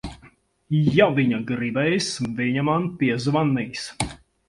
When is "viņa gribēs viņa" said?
1.19-2.67